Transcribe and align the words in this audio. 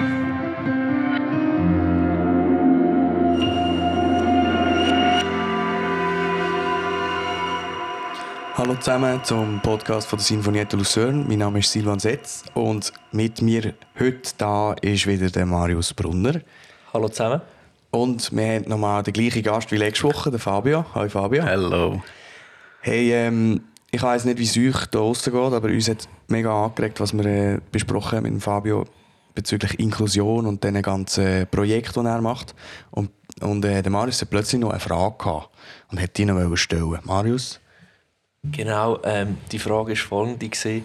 Hallo 0.00 0.06
zusammen 8.78 9.24
zum 9.24 9.60
Podcast 9.60 10.06
von 10.06 10.18
der 10.18 10.24
Sinfonietta 10.24 10.76
Lucerne. 10.76 11.24
Mein 11.26 11.40
Name 11.40 11.58
ist 11.58 11.72
Silvan 11.72 11.98
Setz 11.98 12.44
und 12.54 12.92
mit 13.10 13.42
mir 13.42 13.74
heute 13.98 14.32
da 14.38 14.74
ist 14.74 15.08
wieder 15.08 15.30
der 15.30 15.46
Marius 15.46 15.92
Brunner. 15.92 16.42
Hallo 16.94 17.08
zusammen. 17.08 17.40
Und 17.90 18.30
wir 18.30 18.46
haben 18.46 18.68
nochmal 18.68 19.02
den 19.02 19.14
gleichen 19.14 19.42
Gast 19.42 19.72
wie 19.72 19.78
letzte 19.78 20.04
Woche, 20.04 20.30
den 20.30 20.38
Fabio. 20.38 20.84
Hallo 20.94 21.08
Fabio. 21.08 21.42
Hallo. 21.42 22.02
Hey, 22.82 23.12
ähm, 23.12 23.62
ich 23.90 24.00
weiß 24.00 24.26
nicht, 24.26 24.38
wie 24.38 24.44
es 24.44 24.56
euch 24.56 24.86
da 24.86 24.98
draussen 25.00 25.32
geht, 25.32 25.52
aber 25.52 25.66
uns 25.66 25.88
hat 25.88 26.08
mega 26.28 26.66
angeregt, 26.66 27.00
was 27.00 27.12
wir 27.16 27.26
äh, 27.26 27.58
besprochen 27.72 28.18
haben 28.18 28.22
mit 28.22 28.32
dem 28.34 28.40
Fabio 28.40 28.84
bezüglich 29.38 29.78
Inklusion 29.78 30.46
und 30.46 30.64
den 30.64 30.82
ganzen 30.82 31.46
Projekten, 31.46 32.02
die 32.02 32.10
er 32.10 32.20
macht. 32.20 32.56
Und, 32.90 33.12
und 33.40 33.64
äh, 33.64 33.82
der 33.82 33.92
Marius 33.92 34.20
hat 34.20 34.30
plötzlich 34.30 34.60
noch 34.60 34.70
eine 34.70 34.80
Frage 34.80 35.14
gehabt 35.16 35.50
und 35.92 36.02
hat 36.02 36.16
die 36.16 36.24
noch 36.24 36.56
stellen 36.56 36.98
Marius? 37.04 37.60
Genau, 38.42 39.00
ähm, 39.04 39.38
die 39.52 39.60
Frage 39.60 39.90
war 39.90 39.96
folgende. 39.96 40.82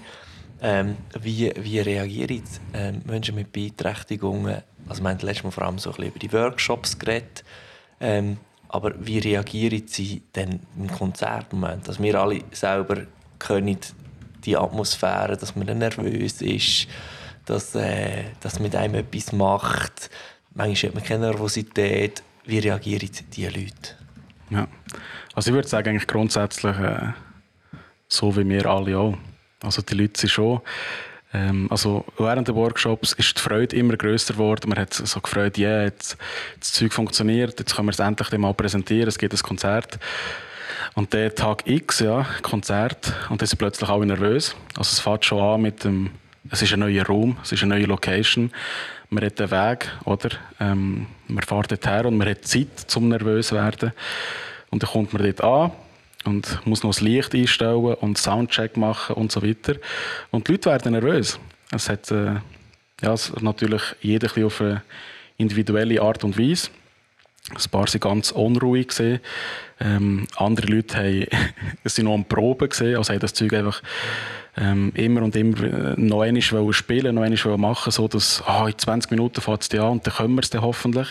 Ähm, 0.61 0.97
wie, 1.19 1.51
wie 1.57 1.79
reagieren 1.79 2.43
ähm, 2.75 3.01
Menschen 3.05 3.33
mit 3.33 3.51
Beeinträchtigungen? 3.51 4.61
Also 4.87 5.01
wir 5.01 5.09
haben 5.09 5.19
letztes 5.19 5.43
Mal 5.43 5.51
vor 5.51 5.63
allem 5.63 5.79
so 5.79 5.89
ein 5.89 5.95
bisschen 5.95 6.11
über 6.11 6.19
die 6.19 6.31
Workshops 6.31 6.99
geredet. 6.99 7.43
Ähm, 7.99 8.37
aber 8.69 8.93
wie 8.99 9.17
reagieren 9.17 9.87
sie 9.87 10.21
denn 10.35 10.59
im 10.77 10.91
Konzertmoment? 10.91 11.87
Dass 11.87 11.99
wir 11.99 12.21
alle 12.21 12.41
selber 12.51 13.01
können 13.39 13.77
die 14.45 14.55
Atmosphäre, 14.55 15.37
dass 15.37 15.55
man 15.55 15.65
nervös 15.79 16.41
ist, 16.41 16.87
dass, 17.45 17.75
äh, 17.75 18.23
dass 18.41 18.59
mit 18.59 18.75
einem 18.75 18.95
etwas 18.95 19.31
macht. 19.31 20.09
Manchmal 20.53 20.89
hat 20.89 20.95
man 20.95 21.03
keine 21.03 21.25
Nervosität. 21.27 22.23
Wie 22.45 22.59
reagieren 22.59 23.09
diese 23.31 23.49
Leute? 23.49 23.95
Ja. 24.49 24.67
Also 25.33 25.49
ich 25.49 25.55
würde 25.55 25.67
sagen, 25.67 25.89
eigentlich 25.89 26.07
grundsätzlich 26.07 26.77
äh, 26.77 27.13
so 28.07 28.35
wie 28.35 28.47
wir 28.47 28.65
alle 28.65 28.97
auch. 28.97 29.17
Also 29.61 29.81
die 29.81 29.95
Leute 29.95 30.19
sind 30.19 30.29
schon 30.29 30.61
ähm, 31.33 31.67
also 31.71 32.05
während 32.17 32.47
der 32.47 32.55
Workshops 32.55 33.13
ist 33.13 33.37
die 33.37 33.41
Freude 33.41 33.75
immer 33.75 33.97
größer 33.97 34.33
geworden. 34.33 34.69
Man 34.69 34.77
hat 34.77 34.93
so 34.93 35.19
gefreut, 35.19 35.57
ja, 35.57 35.69
yeah, 35.69 35.83
jetzt, 35.85 36.17
das 36.59 36.73
Zeug 36.73 36.93
funktioniert, 36.93 37.59
jetzt 37.59 37.75
können 37.75 37.87
wir 37.87 37.91
es 37.91 37.99
endlich 37.99 38.37
mal 38.37 38.53
präsentieren, 38.53 39.07
es 39.07 39.17
gibt 39.17 39.33
ein 39.33 39.39
Konzert. 39.41 39.97
Und 40.95 41.11
der 41.13 41.33
Tag 41.33 41.65
X, 41.65 41.99
ja, 41.99 42.25
Konzert, 42.43 43.13
und 43.29 43.41
dann 43.41 43.47
sind 43.47 43.57
plötzlich 43.57 43.89
alle 43.89 44.05
nervös. 44.05 44.55
Also 44.75 44.91
es 44.91 44.99
fängt 44.99 45.25
schon 45.25 45.39
an 45.39 45.61
mit 45.61 45.83
dem, 45.83 46.11
es 46.49 46.61
ist 46.61 46.73
ein 46.73 46.79
neuer 46.79 47.05
Raum, 47.05 47.37
es 47.41 47.51
ist 47.51 47.63
eine 47.63 47.75
neue 47.75 47.85
Location. 47.85 48.51
Man 49.09 49.23
hat 49.23 49.39
einen 49.39 49.51
Weg, 49.51 49.89
oder? 50.05 50.29
Ähm, 50.59 51.07
man 51.27 51.43
fährt 51.43 51.71
dort 51.71 51.85
her 51.85 52.05
und 52.05 52.17
man 52.17 52.27
hat 52.27 52.45
Zeit, 52.45 52.79
zum 52.87 53.09
nervös 53.09 53.47
zu 53.47 53.55
werden. 53.55 53.93
Und 54.69 54.83
dann 54.83 54.89
kommt 54.89 55.13
man 55.13 55.23
dort 55.23 55.41
an 55.41 55.71
und 56.25 56.65
muss 56.65 56.83
noch 56.83 56.91
das 56.91 57.01
Licht 57.01 57.33
einstellen 57.33 57.95
und 57.95 58.17
Soundcheck 58.17 58.77
machen 58.77 59.15
und 59.15 59.31
so 59.31 59.41
weiter. 59.41 59.75
Und 60.31 60.47
die 60.47 60.53
Leute 60.53 60.69
werden 60.69 60.93
nervös. 60.93 61.39
Es 61.71 61.89
hat 61.89 62.11
äh, 62.11 62.35
ja, 63.01 63.15
natürlich 63.41 63.81
jeder 64.01 64.45
auf 64.45 64.61
eine 64.61 64.81
individuelle 65.37 66.01
Art 66.01 66.23
und 66.23 66.37
Weise. 66.37 66.69
Ein 67.49 67.71
paar 67.71 67.87
waren 67.87 67.99
ganz 67.99 68.31
unruhig. 68.31 68.93
Ähm, 69.79 70.27
andere 70.37 70.67
Leute 70.67 71.27
sind 71.85 72.05
noch 72.05 72.13
am 72.13 72.25
Proben, 72.25 72.69
also 72.71 73.13
haben 73.13 73.19
das 73.19 73.33
Zeug 73.33 73.53
einfach 73.53 73.81
ähm, 74.57 74.91
immer 74.95 75.23
und 75.23 75.35
immer 75.35 75.63
äh, 75.63 75.93
noch 75.97 76.21
einmal 76.21 76.73
spielen, 76.73 77.15
noch 77.15 77.23
einmal 77.23 77.57
machen, 77.57 77.91
so 77.91 78.07
dass 78.07 78.43
oh, 78.47 78.65
in 78.67 78.77
20 78.77 79.11
Minuten 79.11 79.41
fängt 79.41 79.63
es 79.63 79.79
an 79.79 79.91
und 79.93 80.07
dann 80.07 80.13
können 80.13 80.35
wir 80.35 80.41
es 80.41 80.49
dann 80.49 80.61
hoffentlich. 80.61 81.07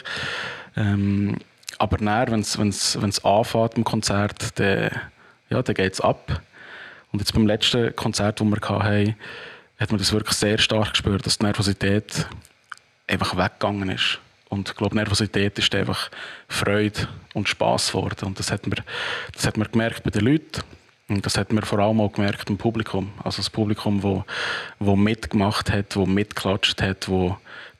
Ähm, 0.77 1.37
aber 1.79 1.99
näher, 1.99 2.29
wenn 2.31 2.41
es 2.41 3.25
anfängt 3.25 3.77
im 3.77 3.85
Konzert, 3.85 4.59
dann, 4.59 4.91
ja, 5.51 5.63
dann 5.63 5.75
geht 5.75 5.95
es 5.95 6.01
ab. 6.01 6.41
Und 7.13 7.19
jetzt 7.19 7.35
beim 7.35 7.47
letzten 7.47 7.95
Konzert, 7.97 8.41
das 8.41 8.47
wir 8.47 8.61
hatten, 8.61 9.17
hat 9.79 9.91
man 9.91 9.99
das 9.99 10.13
wirklich 10.13 10.37
sehr 10.37 10.59
stark 10.59 10.93
gespürt, 10.93 11.27
dass 11.27 11.39
die 11.39 11.45
Nervosität 11.45 12.27
einfach 13.09 13.37
weggegangen 13.37 13.91
ist. 13.91 14.21
Und 14.49 14.69
ich 14.69 14.77
glaube, 14.77 14.95
Nervosität 14.95 15.59
ist 15.59 15.75
einfach 15.75 16.11
Freude 16.47 17.09
und 17.35 17.49
Spass 17.49 17.89
geworden. 17.89 18.27
Und 18.27 18.39
das 18.39 18.53
hat 18.53 18.67
man, 18.67 18.79
das 19.33 19.47
hat 19.47 19.57
man 19.57 19.69
gemerkt 19.71 20.05
bei 20.05 20.11
den 20.11 20.27
Leuten. 20.27 20.63
Und 21.13 21.27
das 21.27 21.37
hat 21.37 21.53
man 21.53 21.65
vor 21.65 21.79
allem 21.79 22.01
auch 22.01 22.13
gemerkt 22.13 22.49
im 22.49 22.57
Publikum. 22.57 23.13
Also 23.23 23.39
das 23.39 23.51
Publikum, 23.51 23.97
das 23.97 24.05
wo, 24.05 24.25
wo 24.79 24.97
mitgemacht 24.97 25.71
hat, 25.71 25.95
das 25.95 26.07
mitgeklatscht 26.07 26.81
hat, 26.81 27.09
das 27.09 27.33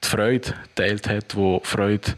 die 0.05 0.09
Freude 0.09 0.55
geteilt 0.75 1.09
hat, 1.09 1.37
wo 1.37 1.61
Freude 1.65 2.15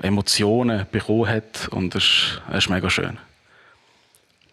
Emotionen 0.00 0.86
bekommen 0.90 1.28
hat 1.28 1.68
und 1.70 1.94
das 1.94 2.04
ist, 2.04 2.42
das 2.48 2.64
ist 2.64 2.70
mega 2.70 2.88
schön. 2.88 3.18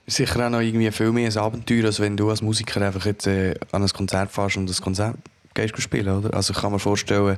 Sicher 0.08 0.46
auch 0.46 0.50
noch 0.50 0.60
irgendwie 0.60 0.92
viel 0.92 1.12
mehr 1.12 1.30
ein 1.30 1.38
Abenteuer, 1.38 1.86
als 1.86 2.00
wenn 2.00 2.18
du 2.18 2.30
als 2.30 2.42
Musiker 2.42 2.82
einfach 2.82 3.06
jetzt 3.06 3.28
äh, 3.28 3.54
an 3.72 3.84
ein 3.84 3.90
Konzert 3.90 4.32
fährst 4.32 4.58
und 4.58 4.70
das 4.70 4.82
Konzert 4.82 5.16
gehst 5.54 5.82
spielen, 5.82 6.18
oder? 6.18 6.34
Also 6.34 6.52
ich 6.52 6.60
kann 6.60 6.72
mir 6.72 6.80
vorstellen, 6.80 7.38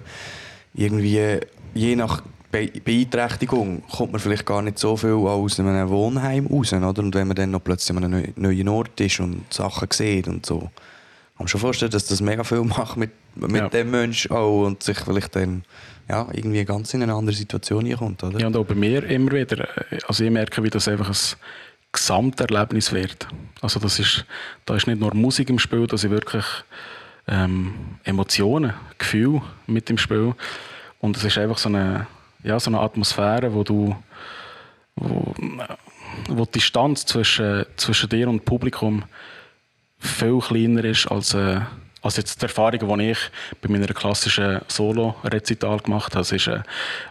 irgendwie 0.74 1.40
je 1.74 1.96
nach 1.96 2.24
Be 2.56 2.72
Beeinträchtigung 2.80 3.84
kommt 3.92 4.14
man 4.14 4.22
vielleicht 4.22 4.46
gar 4.46 4.62
nicht 4.62 4.80
so 4.80 4.96
viel 4.96 5.12
aus 5.12 5.60
einem 5.60 5.90
Wohnheim 5.90 6.48
raus, 6.48 6.72
oder? 6.72 7.04
Und 7.04 7.14
wenn 7.14 7.28
man 7.28 7.36
dann 7.36 7.52
noch 7.52 7.62
plötzlich 7.62 7.98
an 7.98 8.06
einem 8.06 8.34
neuen 8.38 8.70
Ort 8.70 9.02
ist 9.02 9.20
und 9.20 9.54
Sachen 9.54 9.90
sieht 9.92 10.30
und 10.30 10.46
so, 10.46 10.60
kann 10.60 10.70
man 11.40 11.48
schon 11.50 11.60
vorstellen, 11.60 11.92
dass 11.92 12.06
das 12.06 12.22
mega 12.22 12.46
viel 12.46 12.62
macht 12.62 12.96
mit, 12.96 13.12
mit 13.36 13.58
ja. 13.58 13.68
dem 13.68 13.92
Menschen 13.92 14.32
auch 14.32 14.68
und 14.68 14.84
sich 14.84 14.98
vielleicht 15.00 15.36
dann 15.36 15.66
ja, 16.08 16.30
irgendwie 16.32 16.64
ganz 16.64 16.94
in 16.94 17.04
eine 17.04 17.14
andere 17.14 17.36
Situation 17.36 17.92
kommt, 17.94 18.24
oder? 18.24 18.40
Ja, 18.40 18.48
und 18.48 18.56
auch 18.56 18.66
bei 18.66 18.76
mir 18.76 19.04
immer 19.04 19.34
wieder. 19.34 19.68
Also 20.08 20.24
ich 20.24 20.32
merke, 20.32 20.64
wie 20.64 20.70
das 20.70 20.88
einfach 20.88 21.10
ein 21.10 21.38
Gesamterlebnis 21.92 22.94
wird. 22.94 23.28
Also 23.60 23.82
das 23.82 24.00
ist, 24.00 24.26
da 24.66 24.78
ist 24.78 24.88
nicht 24.88 25.02
nur 25.02 25.14
Musik 25.14 25.50
im 25.50 25.60
Spiel, 25.60 25.88
da 25.88 25.98
sind 25.98 26.12
wirklich 26.12 26.46
ähm, 27.28 27.74
Emotionen, 28.06 28.74
Gefühle 28.98 29.42
mit 29.68 29.90
im 29.90 29.98
Spiel. 29.98 30.36
Und 31.02 31.18
es 31.18 31.24
ist 31.26 31.38
einfach 31.38 31.58
so 31.58 31.68
eine, 31.68 32.08
ja, 32.46 32.60
so 32.60 32.70
eine 32.70 32.80
Atmosphäre, 32.80 33.54
wo 33.54 33.64
du 33.64 33.96
wo, 34.96 35.34
wo 36.30 36.46
die 36.46 36.52
Distanz 36.52 37.06
zwischen, 37.06 37.66
zwischen 37.76 38.10
dir 38.10 38.30
und 38.30 38.40
dem 38.40 38.46
Publikum 38.46 39.04
viel 40.00 40.40
kleiner 40.40 40.84
ist 40.86 41.08
als, 41.08 41.34
äh, 41.34 41.60
als 42.02 42.18
jetzt 42.18 42.42
die 42.42 42.46
Erfahrungen, 42.46 43.00
die 43.00 43.12
ich 43.12 43.18
bei 43.62 43.70
meiner 43.70 43.88
klassischen 43.88 44.62
Solo-Rezital 44.68 45.80
gemacht 45.80 46.14
habe. 46.14 46.22
Es 46.22 46.32
ist 46.32 46.48
äh, 46.48 46.62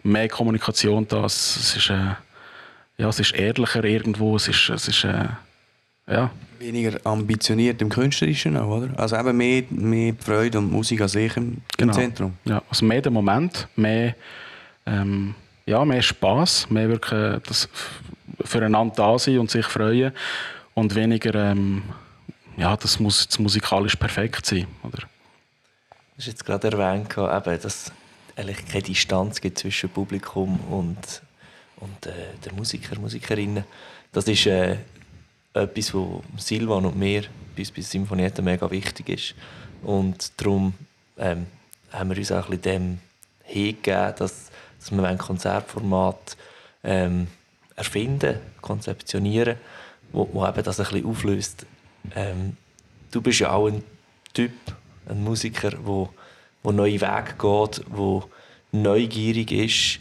mehr 0.02 0.28
Kommunikation 0.28 1.06
da, 1.08 1.24
es 1.24 1.76
ist, 1.76 1.90
äh, 1.90 2.14
ja, 2.96 3.08
es 3.08 3.20
ist 3.20 3.34
ehrlicher 3.34 3.84
irgendwo, 3.84 4.36
es 4.36 4.48
ist, 4.48 4.70
es 4.70 4.88
ist 4.88 5.04
äh, 5.04 5.28
ja. 6.06 6.30
Weniger 6.58 6.98
ambitioniert 7.04 7.82
im 7.82 7.88
Künstlerischen 7.88 8.56
auch, 8.56 8.68
oder? 8.68 8.98
Also 8.98 9.16
eben 9.16 9.36
mehr, 9.36 9.64
mehr 9.70 10.14
Freude 10.18 10.58
und 10.58 10.70
Musik 10.70 11.00
als 11.00 11.14
ich 11.14 11.36
im, 11.36 11.58
genau. 11.76 11.92
Zentrum. 11.92 12.34
Ja, 12.44 12.62
also 12.70 12.86
mehr 12.86 13.02
der 13.02 13.12
Moment, 13.12 13.68
mehr, 13.76 14.14
ähm, 14.86 15.34
ja, 15.66 15.84
mehr 15.84 16.02
Spass, 16.02 16.68
mehr 16.70 16.88
wirklich 16.88 17.42
das 17.46 17.68
füreinander 18.44 18.94
da 18.96 19.18
sein 19.18 19.38
und 19.38 19.50
sich 19.50 19.66
freuen 19.66 20.12
und 20.74 20.94
weniger 20.94 21.34
ähm, 21.34 21.82
ja, 22.56 22.76
das 22.76 23.00
muss 23.00 23.24
jetzt 23.24 23.38
musikalisch 23.40 23.96
perfekt 23.96 24.46
sein. 24.46 24.66
Oder? 24.82 24.98
Du 24.98 26.18
hast 26.18 26.26
jetzt 26.26 26.44
gerade 26.44 26.70
erwähnt, 26.70 27.10
eben, 27.10 27.60
dass 27.60 27.92
es 28.36 28.66
keine 28.70 28.82
Distanz 28.82 29.40
gibt 29.40 29.58
zwischen 29.58 29.90
Publikum 29.90 30.60
und, 30.70 31.22
und 31.76 32.06
äh, 32.06 32.12
der 32.44 32.52
Musiker, 32.52 32.98
Musikerinnen. 32.98 33.64
Das 34.12 34.28
ist 34.28 34.46
äh, 34.46 34.76
etwas, 35.52 35.92
was 35.94 36.46
Silvan 36.46 36.86
und 36.86 36.96
mir 36.96 37.24
bis 37.56 37.70
bei 37.70 37.82
Symphonietta 37.82 38.42
mega 38.42 38.70
wichtig 38.70 39.08
ist. 39.08 39.34
Und 39.82 40.32
darum 40.40 40.74
ähm, 41.18 41.46
haben 41.92 42.10
wir 42.10 42.16
uns 42.16 42.32
auch 42.32 42.48
ein 42.48 42.58
bisschen 42.58 42.62
dem 42.62 42.98
hingegeben, 43.44 44.14
dass, 44.16 44.50
dass 44.84 44.96
wir 44.96 45.08
ein 45.08 45.18
Konzertformat 45.18 46.36
ähm, 46.82 47.28
erfinden, 47.74 48.38
konzeptionieren, 48.60 49.56
wo, 50.12 50.28
wo 50.32 50.46
eben 50.46 50.62
das 50.62 50.78
ein 50.78 50.86
bisschen 50.86 51.06
auflöst, 51.06 51.66
ähm, 52.14 52.56
du 53.10 53.22
bist 53.22 53.40
ja 53.40 53.52
auch 53.52 53.68
ein 53.68 53.82
Typ, 54.34 54.52
ein 55.08 55.24
Musiker, 55.24 55.70
der 55.70 55.86
wo, 55.86 56.10
wo 56.62 56.72
neue 56.72 57.00
Wege 57.00 57.34
geht, 57.38 57.84
wo 57.88 58.28
neugierig 58.72 59.52
ist. 59.52 60.00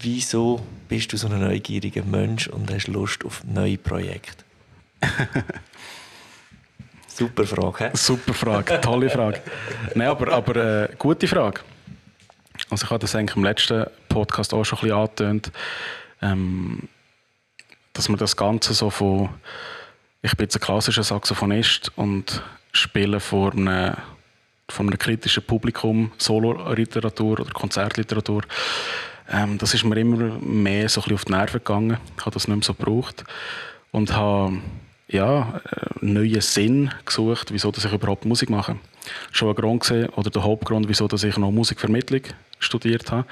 Wieso 0.00 0.60
bist 0.88 1.12
du 1.12 1.16
so 1.16 1.28
ein 1.28 1.38
neugieriger 1.40 2.02
Mensch 2.02 2.48
und 2.48 2.72
hast 2.72 2.88
Lust 2.88 3.24
auf 3.24 3.44
neue 3.44 3.78
Projekte? 3.78 4.44
Super 7.06 7.46
Frage. 7.46 7.90
He? 7.90 7.96
Super 7.96 8.34
Frage, 8.34 8.80
tolle 8.80 9.10
Frage. 9.10 9.40
Nein, 9.94 10.08
aber, 10.08 10.32
aber 10.32 10.56
äh, 10.84 10.88
gute 10.98 11.28
Frage. 11.28 11.60
Also 12.70 12.84
ich 12.84 12.90
habe 12.90 13.00
das 13.00 13.14
eigentlich 13.14 13.36
im 13.36 13.44
letzten 13.44 13.86
Podcast 14.08 14.54
auch 14.54 14.64
schon 14.64 14.78
ein 14.78 14.82
bisschen 14.82 14.98
angetönt, 14.98 15.52
ähm, 16.22 16.88
dass 17.92 18.08
man 18.08 18.18
das 18.18 18.36
Ganze 18.36 18.74
so 18.74 18.90
von 18.90 19.28
ich 20.22 20.36
bin 20.36 20.44
jetzt 20.44 20.56
ein 20.56 20.60
klassischer 20.60 21.02
Saxophonist 21.02 21.90
und 21.96 22.42
spiele 22.70 23.18
vor 23.18 23.52
einem, 23.52 23.94
von 24.68 24.86
einem 24.86 24.98
kritischen 24.98 25.42
Publikum, 25.42 26.12
Solo-Literatur 26.16 27.40
oder 27.40 27.50
Konzertliteratur. 27.50 28.42
Ähm, 29.28 29.58
das 29.58 29.74
ist 29.74 29.84
mir 29.84 29.96
immer 29.96 30.38
mehr 30.40 30.88
so 30.88 31.00
auf 31.00 31.24
die 31.24 31.32
Nerven 31.32 31.58
gegangen. 31.58 31.98
Ich 32.16 32.24
habe 32.24 32.34
das 32.34 32.46
nicht 32.46 32.56
mehr 32.56 32.64
so 32.64 32.74
gebraucht. 32.74 33.24
Und 33.90 34.14
habe 34.14 34.58
ja, 35.08 35.60
neuen 36.00 36.40
Sinn 36.40 36.90
gesucht, 37.04 37.52
wieso 37.52 37.72
dass 37.72 37.84
ich 37.84 37.92
überhaupt 37.92 38.24
Musik 38.24 38.48
mache. 38.48 38.76
Schon 39.32 39.48
ein 39.48 39.54
Grund 39.56 39.80
gesehen, 39.80 40.08
oder 40.10 40.30
der 40.30 40.44
Hauptgrund, 40.44 40.88
wieso 40.88 41.08
dass 41.08 41.24
ich 41.24 41.36
noch 41.36 41.50
Musikvermittlung 41.50 42.22
studiert 42.64 43.10
habe. 43.10 43.26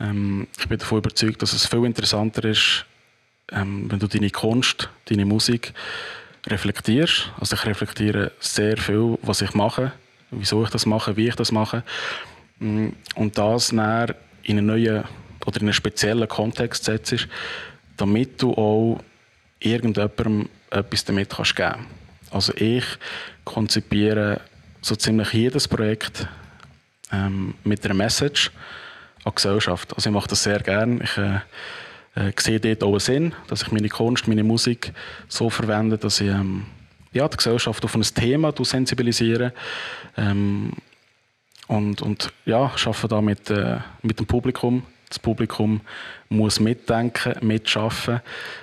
Ähm, 0.00 0.46
ich 0.58 0.68
bin 0.68 0.78
davon 0.78 0.98
überzeugt, 0.98 1.42
dass 1.42 1.52
es 1.52 1.66
viel 1.66 1.84
interessanter 1.84 2.44
ist, 2.44 2.86
ähm, 3.50 3.90
wenn 3.90 3.98
du 3.98 4.06
deine 4.06 4.30
Kunst, 4.30 4.88
deine 5.06 5.24
Musik 5.24 5.72
reflektierst. 6.46 7.30
Also 7.38 7.56
ich 7.56 7.64
reflektiere 7.64 8.32
sehr 8.40 8.76
viel, 8.76 9.18
was 9.22 9.42
ich 9.42 9.54
mache, 9.54 9.92
wieso 10.30 10.64
ich 10.64 10.70
das 10.70 10.86
mache, 10.86 11.16
wie 11.16 11.28
ich 11.28 11.36
das 11.36 11.52
mache. 11.52 11.84
Mm, 12.58 12.88
und 13.14 13.38
das 13.38 13.68
dann 13.68 14.14
in 14.42 14.58
einen 14.58 14.66
neuen 14.66 15.04
oder 15.46 15.56
in 15.56 15.66
einen 15.66 15.72
speziellen 15.72 16.28
Kontext 16.28 16.84
setzt, 16.84 17.28
damit 17.96 18.42
du 18.42 18.52
auch 18.54 19.00
irgendjemandem 19.60 20.48
etwas 20.70 21.04
damit 21.04 21.30
kannst 21.30 21.56
geben 21.56 21.86
Also 22.30 22.52
ich 22.56 22.84
konzipiere 23.44 24.40
so 24.80 24.96
ziemlich 24.96 25.32
jedes 25.32 25.68
Projekt 25.68 26.26
ähm, 27.12 27.54
mit 27.64 27.84
einer 27.84 27.94
Message 27.94 28.50
an 29.24 29.32
die 29.32 29.34
Gesellschaft. 29.36 29.94
Also 29.94 30.10
ich 30.10 30.14
mache 30.14 30.28
das 30.28 30.42
sehr 30.42 30.60
gerne. 30.60 31.02
Ich 31.02 31.16
äh, 31.18 31.40
äh, 32.14 32.32
sehe 32.38 32.60
dort 32.60 32.82
auch 32.82 32.90
einen 32.90 33.00
Sinn, 33.00 33.34
dass 33.48 33.62
ich 33.62 33.72
meine 33.72 33.88
Kunst, 33.88 34.28
meine 34.28 34.44
Musik 34.44 34.92
so 35.28 35.50
verwende, 35.50 35.98
dass 35.98 36.20
ich 36.20 36.28
ähm, 36.28 36.66
ja, 37.12 37.28
die 37.28 37.36
Gesellschaft 37.36 37.84
auf 37.84 37.94
ein 37.94 38.02
Thema 38.02 38.52
sensibilisiere. 38.58 39.52
Ähm, 40.16 40.72
und, 41.68 42.02
und 42.02 42.32
ja, 42.44 42.70
arbeite 42.84 43.08
da 43.08 43.20
mit, 43.20 43.50
äh, 43.50 43.78
mit 44.02 44.18
dem 44.18 44.26
Publikum. 44.26 44.82
Das 45.08 45.18
Publikum 45.18 45.80
muss 46.28 46.58
mitdenken, 46.58 47.34
mitschaffen, 47.46 48.20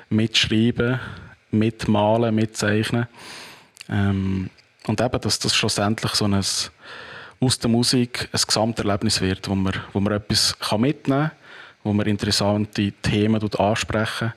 mitschreiben, 0.09 0.99
mitmalen, 1.51 2.35
mitzeichnen. 2.35 3.07
Ähm, 3.89 4.49
und 4.87 5.01
eben, 5.01 5.21
dass 5.21 5.39
das 5.39 5.55
schlussendlich 5.55 6.13
so 6.13 6.25
ein, 6.25 6.43
aus 7.39 7.59
der 7.59 7.69
Musik 7.69 8.29
ein 8.31 8.41
Gesamterlebnis 8.45 9.21
wird, 9.21 9.47
wo 9.49 9.55
man, 9.55 9.73
wo 9.93 9.99
man 9.99 10.13
etwas 10.13 10.55
mitnehmen 10.77 11.29
kann, 11.29 11.31
wo 11.83 11.93
man 11.93 12.07
interessante 12.07 12.91
Themen 13.01 13.41
ansprechen 13.41 14.33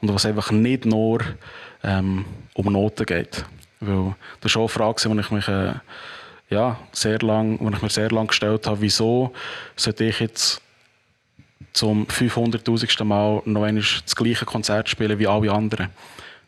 und 0.00 0.12
was 0.12 0.26
einfach 0.26 0.50
nicht 0.50 0.84
nur 0.84 1.20
ähm, 1.82 2.24
um 2.54 2.72
Noten 2.72 3.06
geht. 3.06 3.44
Weil 3.80 4.14
das 4.40 4.52
ist 4.52 4.56
auch 4.56 4.60
eine 4.62 4.68
Frage, 4.68 5.08
die 5.08 5.20
ich 5.20 5.30
mich 5.30 5.48
äh, 5.48 5.74
ja, 6.50 6.78
sehr 6.92 7.18
lang, 7.20 7.58
wo 7.60 7.70
ich 7.70 7.82
mir 7.82 7.90
sehr 7.90 8.10
lange 8.10 8.28
gestellt 8.28 8.66
habe, 8.66 8.80
wieso 8.80 9.32
sollte 9.74 10.04
ich 10.04 10.20
jetzt 10.20 10.60
zum 11.72 12.06
500.000. 12.06 13.04
Mal 13.04 13.42
noch 13.46 13.62
einmal 13.62 13.82
das 14.04 14.14
gleiche 14.14 14.44
Konzert 14.44 14.88
spielen 14.88 15.18
wie 15.18 15.26
alle 15.26 15.50
anderen? 15.50 15.88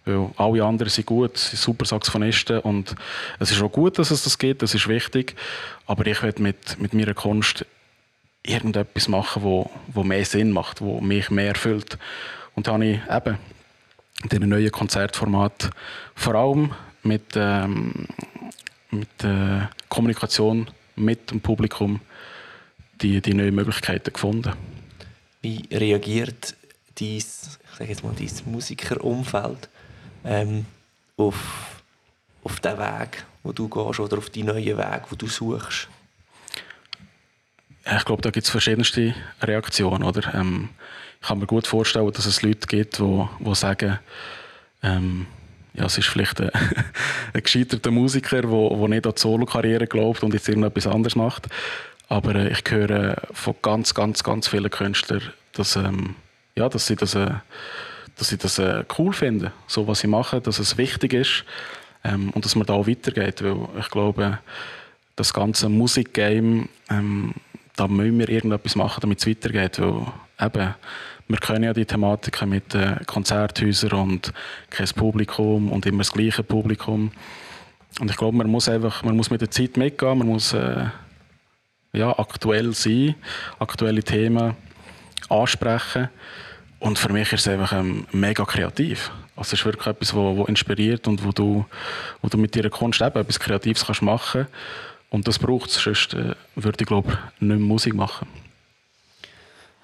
Weil 0.05 0.31
alle 0.37 0.65
anderen 0.65 0.91
sind 0.91 1.07
gut, 1.07 1.39
sind 1.39 1.59
super 1.59 1.85
Saxophonisten 1.87 2.61
und 2.61 2.95
es 3.39 3.51
ist 3.51 3.63
auch 3.63 3.73
gut, 3.73 3.99
dass 3.99 4.11
es 4.11 4.23
das 4.23 4.39
gibt, 4.39 4.63
das 4.63 4.75
ist 4.75 4.87
wichtig. 4.87 5.35
Aber 5.87 6.07
ich 6.07 6.23
will 6.23 6.35
mit, 6.39 6.79
mit 6.79 6.93
meiner 6.93 7.15
Kunst 7.15 7.65
irgendetwas 8.43 9.09
machen, 9.09 9.43
wo, 9.43 9.71
wo 9.89 10.03
mehr 10.03 10.25
Sinn 10.25 10.53
macht, 10.53 10.81
wo 10.81 11.01
mich 11.01 11.31
mehr 11.31 11.49
erfüllt. 11.49 11.99
Und 12.55 12.67
da 12.67 12.73
habe 12.73 12.85
ich 12.85 13.01
eben 13.11 13.39
in 14.23 14.29
diesem 14.29 14.49
neuen 14.49 14.71
Konzertformat 14.71 15.71
vor 16.15 16.35
allem 16.35 16.73
mit, 17.03 17.35
ähm, 17.37 18.07
mit 18.91 19.25
äh, 19.25 19.67
Kommunikation 19.89 20.69
mit 20.97 21.31
dem 21.31 21.41
Publikum 21.41 22.01
die, 23.01 23.21
die 23.21 23.35
neuen 23.35 23.55
Möglichkeiten 23.55 24.13
gefunden. 24.13 24.53
Wie 25.43 25.63
reagiert 25.73 26.55
dein, 26.99 27.17
ich 27.17 27.25
sage 27.25 27.91
jetzt 27.91 28.05
mal, 28.05 28.15
dein 28.17 28.31
Musikerumfeld 28.53 29.69
ähm, 30.25 30.67
auf, 31.17 31.83
auf 32.43 32.61
den 32.61 32.79
Weg, 32.79 33.25
wo 33.43 33.53
du 33.53 33.69
gehst 33.69 34.01
oder 34.01 34.19
auf 34.19 34.31
die 34.31 34.43
neuen 34.43 34.65
Wege, 34.65 35.03
wo 35.09 35.17
du 35.17 35.27
suchst? 35.27 35.89
Ich 37.97 38.05
glaube, 38.05 38.23
da 38.23 38.31
gibt 38.31 38.47
es 38.47 38.51
verschiedenste 38.51 39.15
Reaktionen. 39.43 40.05
Oder? 40.05 40.35
Ähm, 40.35 40.71
ich 41.21 41.29
kann 41.29 41.39
mir 41.39 41.47
gut 41.47 41.67
vorstellen, 41.67 42.11
dass 42.13 42.27
es 42.27 42.43
Leute 42.43 42.67
gibt, 42.67 42.99
die, 42.99 43.29
die 43.41 43.55
sagen, 43.55 43.99
ähm, 44.83 45.27
ja, 45.75 45.87
es 45.87 45.99
ist 45.99 46.09
vielleicht 46.09 46.41
ein, 46.41 46.51
ein 47.35 47.43
gescheiterter 47.43 47.91
Musiker, 47.91 48.43
der, 48.43 48.51
der 48.51 48.89
nicht 48.89 49.07
an 49.07 49.13
die 49.15 49.21
Solo-Karriere 49.21 49.87
glaubt 49.87 50.23
und 50.23 50.33
jetzt 50.33 50.49
irgendetwas 50.49 50.87
anderes 50.87 51.17
macht. 51.17 51.49
Aber 52.09 52.35
äh, 52.35 52.53
ich 52.53 52.63
höre 52.69 53.17
von 53.33 53.55
ganz, 53.61 53.95
ganz, 53.95 54.25
ganz 54.25 54.49
vielen 54.49 54.71
Künstlern, 54.71 55.33
dass, 55.53 55.77
ähm, 55.77 56.17
ja, 56.57 56.69
dass 56.69 56.87
sie 56.87 56.97
das, 56.97 57.15
äh, 57.15 57.33
dass 58.17 58.29
sie 58.29 58.39
das 58.39 58.59
äh, 58.59 58.85
cool 58.99 59.13
finden, 59.13 59.51
so 59.67 59.87
was 59.87 60.01
sie 60.01 60.07
machen, 60.07 60.43
dass 60.43 60.59
es 60.59 60.79
wichtig 60.79 61.15
ist 61.15 61.45
ähm, 62.05 62.31
und 62.31 62.45
dass 62.45 62.55
man 62.55 62.67
da 62.67 62.75
auch 62.75 62.87
weitergeht. 62.87 63.43
Weil 63.43 63.57
ich 63.79 63.91
glaube, 63.91 64.39
das 65.17 65.33
ganze 65.33 65.69
Musikgame, 65.69 66.69
ähm, 66.91 67.35
da 67.77 67.89
müssen 67.89 68.19
wir 68.19 68.29
irgendetwas 68.29 68.77
machen, 68.77 69.01
damit 69.01 69.19
es 69.19 69.27
weitergeht. 69.27 69.81
Weil 69.81 70.07
eben, 70.41 70.75
wir 71.27 71.39
kennen 71.39 71.65
ja 71.65 71.73
die 71.73 71.87
Thematiken 71.87 72.49
mit 72.51 72.75
äh, 72.75 72.97
Konzerthäusern 73.07 73.93
und 73.93 74.33
kein 74.71 74.89
Publikum 74.89 75.73
und 75.73 75.87
immer 75.87 75.99
das 75.99 76.13
gleiche 76.13 76.43
Publikum. 76.43 77.11
Und 78.01 78.11
ich 78.11 78.17
glaube, 78.17 78.37
man 78.37 78.49
muss 78.49 78.69
einfach, 78.69 79.03
man 79.05 79.17
muss 79.17 79.31
mit 79.31 79.41
der 79.41 79.51
Zeit 79.51 79.77
mitgehen, 79.77 80.19
man 80.19 80.27
muss 80.27 80.53
äh, 80.53 80.87
ja, 81.93 82.19
aktuell 82.19 82.75
sein, 82.75 83.15
aktuelle 83.59 84.03
Themen 84.03 84.57
ansprechen. 85.29 86.09
Und 86.85 86.99
für 86.99 87.11
mich 87.11 87.33
ist 87.33 87.41
es 87.41 87.49
einfach 87.49 87.73
ähm, 87.73 88.07
mega 88.13 88.45
kreativ. 88.45 89.11
Also 89.37 89.49
es 89.49 89.53
ist 89.55 89.65
wirklich 89.65 89.87
etwas, 89.87 90.15
was 90.15 90.49
inspiriert 90.49 91.09
und 91.09 91.25
wo 91.25 91.33
du, 91.33 91.65
wo 92.21 92.29
du 92.29 92.37
mit 92.37 92.55
deiner 92.55 92.69
Kunst 92.69 93.01
eben 93.01 93.19
etwas 93.19 93.41
Kreatives 93.41 93.87
kannst 93.87 94.03
machen 94.03 94.47
Und 95.09 95.27
das 95.27 95.39
braucht 95.39 95.71
es, 95.71 95.77
sonst 95.77 96.13
äh, 96.13 96.35
würde 96.57 96.77
ich 96.79 96.87
glaube 96.87 97.09
nicht 97.41 97.41
mehr 97.41 97.57
Musik 97.57 97.95
machen. 97.95 98.29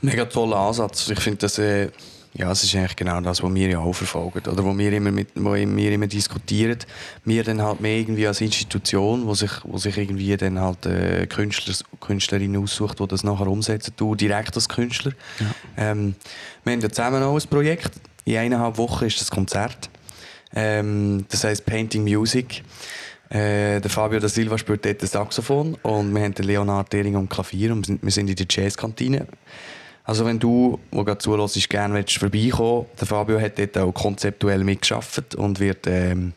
Mega 0.02 0.26
toller 0.26 0.56
Ansatz. 0.56 1.08
Ich 1.08 1.20
finde, 1.20 1.38
das, 1.38 1.58
äh, 1.58 1.88
ja, 2.34 2.48
das 2.48 2.62
ist 2.62 2.74
eigentlich 2.76 2.94
genau 2.94 3.20
das, 3.20 3.42
was 3.42 3.54
wir 3.54 3.68
ja 3.68 3.80
auch 3.80 3.92
verfolgen. 3.92 4.48
Oder 4.48 4.64
wo 4.64 4.76
wir 4.76 4.92
immer, 4.92 5.10
mit, 5.10 5.28
wo 5.34 5.52
wir 5.52 5.92
immer 5.92 6.06
diskutieren. 6.06 6.78
Wir 7.24 7.42
dann 7.42 7.60
halt 7.60 7.80
mehr 7.80 7.98
irgendwie 7.98 8.26
als 8.26 8.40
Institution, 8.40 9.26
wo 9.26 9.34
sich, 9.34 9.50
wo 9.64 9.78
sich 9.78 9.96
irgendwie 9.96 10.36
dann 10.36 10.60
halt 10.60 10.86
äh, 10.86 11.26
Künstler, 11.26 11.74
Künstlerinnen 11.98 12.62
aussucht, 12.62 13.00
die 13.00 13.06
das 13.08 13.24
nachher 13.24 13.48
umsetzen. 13.48 13.94
Du 13.96 14.14
direkt 14.14 14.54
als 14.54 14.68
Künstler. 14.68 15.12
Ja. 15.40 15.90
Ähm, 15.90 16.14
wir 16.62 16.72
haben 16.72 16.80
ja 16.80 16.88
zusammen 16.88 17.22
auch 17.22 17.34
ein 17.34 17.48
Projekt. 17.48 17.90
In 18.24 18.36
eineinhalb 18.36 18.78
Wochen 18.78 19.06
ist 19.06 19.20
das 19.20 19.30
Konzert. 19.30 19.90
Ähm, 20.54 21.26
das 21.30 21.42
heißt 21.42 21.66
Painting 21.66 22.04
Music. 22.04 22.62
Äh, 23.28 23.80
der 23.80 23.90
Fabio 23.90 24.20
da 24.20 24.28
Silva 24.28 24.56
spielt 24.56 24.84
dort 24.84 25.02
das 25.02 25.12
Saxophon 25.12 25.76
und 25.82 26.14
wir 26.14 26.22
haben 26.22 26.34
den 26.34 26.46
Leonard 26.46 26.92
Dering 26.92 27.14
am 27.14 27.28
Klavier 27.28 27.72
und 27.72 28.02
wir 28.02 28.10
sind 28.10 28.28
in 28.28 28.36
der 28.36 28.46
Jazzkantine. 28.48 29.26
Also 30.10 30.26
wenn 30.26 30.40
du, 30.40 30.76
wo 30.90 31.04
gerade 31.04 31.18
zuhörst, 31.18 31.70
gerne 31.70 31.94
willst, 31.94 32.18
vorbeikommen 32.18 32.86
der 33.00 33.06
Fabio 33.06 33.40
hat 33.40 33.60
dort 33.60 33.78
auch 33.78 33.92
konzeptuell 33.92 34.64
mitgeschafft 34.64 35.36
und 35.36 35.60
wird 35.60 35.86
ähm, 35.86 36.32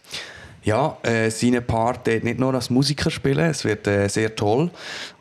ja, 0.64 0.96
äh, 1.02 1.32
seine 1.32 1.62
Part 1.62 2.06
dort 2.06 2.24
nicht 2.24 2.38
nur 2.38 2.54
als 2.54 2.70
Musiker 2.70 3.10
spielen, 3.10 3.50
es 3.50 3.66
wird 3.66 3.88
äh, 3.88 4.08
sehr 4.10 4.36
toll. 4.36 4.70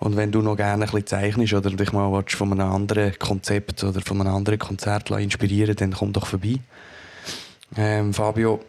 Und 0.01 0.17
wenn 0.17 0.31
du 0.31 0.43
noch 0.43 0.55
gerne 0.55 0.85
ein 0.85 0.91
bisschen 0.91 1.07
zeichnest 1.07 1.55
oder 1.55 1.71
dich 1.71 1.95
mal 1.95 2.23
von 2.27 2.53
einem 2.53 2.71
anderen 2.71 3.19
Konzept 3.19 3.83
oder 3.85 4.03
von 4.03 4.21
einem 4.21 4.35
anderen 4.35 4.59
Konzert 4.59 5.11
inspirieren 5.13 5.75
dann 5.75 5.95
komm 5.95 6.13
doch 6.13 6.27
vorbei. 6.27 6.59
Ähm, 7.79 8.13
Fabio, 8.13 8.61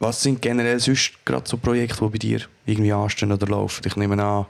was 0.00 0.24
sind 0.24 0.42
generell 0.42 0.80
sonst 0.80 1.24
gerade 1.24 1.48
so 1.48 1.56
Projekte, 1.56 2.04
die 2.04 2.10
bei 2.10 2.18
dir 2.18 2.40
irgendwie 2.66 2.92
anstehen 2.92 3.30
oder 3.30 3.46
laufen? 3.46 3.84
Ich 3.86 3.94
nehme 3.94 4.20
an, 4.20 4.46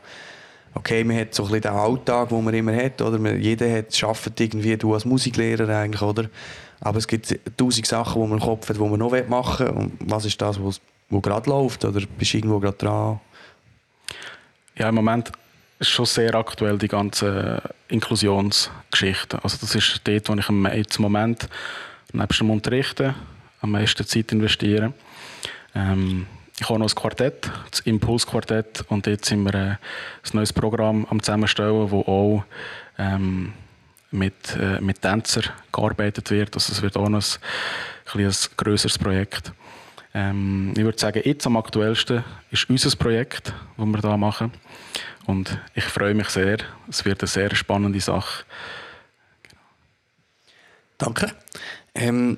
okay, 0.75 1.05
man 1.05 1.19
hat 1.19 1.35
so 1.35 1.45
ein 1.45 1.49
bisschen 1.49 1.63
den 1.63 1.73
Alltag, 1.73 2.29
den 2.29 2.45
man 2.45 2.55
immer 2.55 2.75
hat, 2.75 3.01
oder? 3.01 3.19
Man, 3.19 3.41
jeder 3.41 3.71
hat, 3.71 4.03
arbeitet 4.03 4.41
irgendwie, 4.41 4.77
du 4.77 4.95
als 4.95 5.05
Musiklehrer 5.05 5.69
eigentlich, 5.69 6.03
oder? 6.03 6.29
Aber 6.81 6.99
es 6.99 7.07
gibt 7.07 7.39
tausend 7.57 7.87
Sachen, 7.87 8.21
die 8.21 8.29
man 8.29 8.39
im 8.39 8.45
Kopf 8.45 8.69
hat, 8.69 8.77
die 8.77 8.81
man 8.81 8.99
noch 8.99 9.13
machen 9.29 9.67
will. 9.67 9.75
Und 9.75 9.93
was 10.01 10.25
ist 10.25 10.41
das, 10.41 10.63
was, 10.63 10.81
gerade 11.11 11.49
läuft, 11.49 11.85
oder 11.85 12.01
bist 12.19 12.33
du 12.33 12.39
irgendwo 12.39 12.59
gerade 12.59 12.77
dran? 12.77 13.21
Ja, 14.77 14.89
im 14.89 14.97
Moment 14.97 15.31
ist 15.79 15.91
schon 15.91 16.07
sehr 16.07 16.35
aktuell 16.35 16.79
die 16.79 16.89
ganze 16.89 17.63
Inklusionsgeschichte. 17.89 19.43
Also 19.43 19.59
das 19.61 19.75
ist 19.75 20.01
dort, 20.05 20.29
wo 20.29 20.35
ich 20.35 20.49
im 20.49 20.69
Moment 20.99 21.49
nebst 22.13 22.41
dem 22.41 22.51
Unterrichten 22.51 23.15
am 23.61 23.71
meisten 23.71 24.07
Zeit 24.07 24.33
investiere. 24.33 24.93
Ähm, 25.75 26.27
ich 26.61 26.69
habe 26.69 26.79
noch 26.79 26.89
ein 26.89 26.95
Quartett, 26.95 27.51
das 27.71 27.81
Impulsquartett, 27.81 28.85
und 28.89 29.07
jetzt 29.07 29.27
sind 29.29 29.43
wir 29.45 29.55
äh, 29.55 29.59
ein 29.59 29.79
neues 30.33 30.53
Programm 30.53 31.07
am 31.11 31.21
zusammenstellen, 31.21 31.91
wo 31.91 32.01
auch 32.03 32.45
ähm, 32.99 33.53
mit, 34.11 34.57
äh, 34.57 34.81
mit 34.81 35.03
Tänzern 35.03 35.45
gearbeitet 35.73 36.31
wird. 36.31 36.55
Also 36.55 36.73
es 36.73 36.81
wird 36.81 36.97
auch 36.97 37.09
noch 37.09 37.23
ein, 38.15 38.21
ein, 38.21 38.27
ein 38.27 38.35
größeres 38.57 38.99
Projekt. 38.99 39.53
Ähm, 40.15 40.73
ich 40.77 40.85
würde 40.85 40.99
sagen, 40.99 41.23
jetzt 41.25 41.47
am 41.47 41.57
aktuellsten 41.57 42.23
ist 42.53 42.71
unser 42.71 42.97
Projekt, 42.97 43.53
das 43.77 43.87
wir 43.87 44.01
hier 44.01 44.17
machen. 44.17 44.53
Und 45.27 45.59
ich 45.75 45.85
freue 45.85 46.15
mich 46.15 46.29
sehr. 46.29 46.59
Es 46.89 47.05
wird 47.05 47.21
eine 47.21 47.29
sehr 47.29 47.55
spannende 47.57 48.01
Sache. 48.01 48.45
Danke. 50.99 51.33
Ähm, 51.95 52.37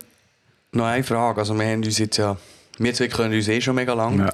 noch 0.73 0.87
eine 0.87 1.04
Frage. 1.04 1.40
Also 1.40 1.54
wir 1.58 1.66
haben 1.66 1.85
uns 1.85 1.99
jetzt 1.99 2.16
ja, 2.16 2.37
wir 2.78 2.95
zwei 2.95 3.09
können 3.09 3.35
uns 3.35 3.49
eh 3.49 3.61
schon 3.61 3.75
mega 3.75 3.95
lang. 3.95 4.18
Ja. 4.18 4.33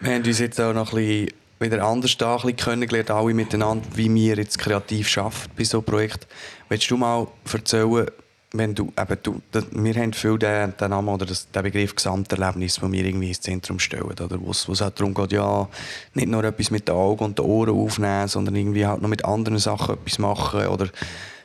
Wir 0.00 0.14
haben 0.14 0.24
uns 0.24 0.38
jetzt 0.38 0.60
auch 0.60 0.72
noch 0.72 0.92
ein 0.92 0.96
bisschen 0.96 1.28
wieder 1.60 1.84
anders 1.84 2.16
da 2.16 2.32
ein 2.36 2.42
bisschen 2.42 2.56
kennengelernt, 2.56 3.10
alle 3.10 3.34
miteinander, 3.34 3.86
wie 3.94 4.12
wir 4.12 4.36
jetzt 4.36 4.58
kreativ 4.58 5.16
arbeiten 5.18 5.50
bei 5.56 5.64
so 5.64 5.78
einem 5.78 5.84
Projekt. 5.86 6.26
Willst 6.68 6.90
du 6.90 6.96
mal 6.96 7.26
erzählen, 7.50 8.06
wenn 8.52 8.74
du, 8.74 8.92
eben, 8.96 9.18
du, 9.22 9.40
wir 9.72 9.94
haben 9.94 10.12
viel 10.12 10.38
den, 10.38 10.74
den 10.78 10.90
Namen 10.90 11.08
oder 11.08 11.26
das, 11.26 11.50
den 11.50 11.62
Begriff 11.62 11.94
Gesamterlebnis, 11.94 12.76
den 12.76 12.92
wir 12.92 13.04
irgendwie 13.04 13.28
ins 13.28 13.40
Zentrum 13.40 13.80
stellen, 13.80 14.04
oder 14.04 14.40
wo 14.40 14.50
es 14.50 14.68
auch 14.68 14.90
darum 14.90 15.12
geht, 15.12 15.32
ja, 15.32 15.68
nicht 16.14 16.28
nur 16.28 16.44
etwas 16.44 16.70
mit 16.70 16.86
den 16.86 16.94
Augen 16.94 17.24
und 17.24 17.38
den 17.38 17.44
Ohren 17.46 17.74
aufnehmen, 17.74 18.28
sondern 18.28 18.54
irgendwie 18.54 18.86
halt 18.86 19.02
noch 19.02 19.08
mit 19.08 19.24
anderen 19.24 19.58
Sachen 19.58 19.96
etwas 19.96 20.18
machen 20.18 20.68
oder 20.68 20.88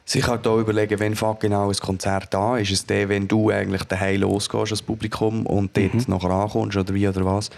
sich 0.09 0.27
halt 0.27 0.47
auch 0.47 0.57
überlegen, 0.57 0.99
wenn 0.99 1.15
fängt 1.15 1.39
genau 1.39 1.69
ein 1.69 1.75
Konzert 1.75 2.33
da 2.33 2.57
ist. 2.57 2.71
es 2.71 2.85
der, 2.85 3.09
wenn 3.09 3.27
du 3.27 3.51
eigentlich 3.51 3.83
daheim 3.83 4.21
losgehst 4.21 4.71
als 4.71 4.81
Publikum 4.81 5.45
und 5.45 5.75
dort 5.77 5.93
mhm. 5.93 6.03
nachher 6.07 6.31
ankommst 6.31 6.77
oder 6.77 6.93
wie 6.93 7.07
oder 7.07 7.23
was? 7.25 7.49